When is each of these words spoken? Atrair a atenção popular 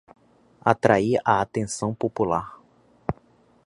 Atrair 0.65 1.19
a 1.23 1.41
atenção 1.41 1.93
popular 1.93 2.57